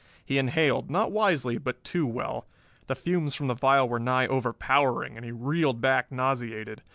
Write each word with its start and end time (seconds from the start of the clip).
He 0.25 0.39
inhaled, 0.39 0.89
not 0.89 1.11
wisely 1.11 1.59
but 1.59 1.83
too 1.83 2.07
well. 2.07 2.47
The 2.87 2.95
fumes 2.95 3.35
from 3.35 3.45
the 3.49 3.53
vial 3.53 3.87
were 3.87 3.99
nigh 3.99 4.25
overpowering, 4.25 5.15
and 5.15 5.23
he 5.23 5.31
reeled 5.31 5.79
back 5.79 6.11
nauseated. 6.11 6.81